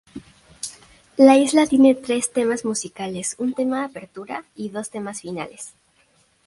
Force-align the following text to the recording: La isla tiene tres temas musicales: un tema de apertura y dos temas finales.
La 1.15 1.37
isla 1.37 1.67
tiene 1.67 1.93
tres 1.93 2.33
temas 2.33 2.65
musicales: 2.65 3.35
un 3.37 3.53
tema 3.53 3.81
de 3.81 3.85
apertura 3.85 4.45
y 4.55 4.69
dos 4.69 4.89
temas 4.89 5.21
finales. 5.21 5.73